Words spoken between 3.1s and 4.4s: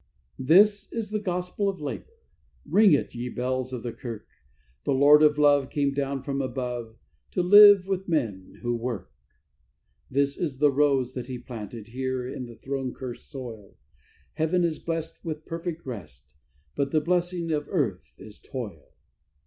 ye bells of the kirk!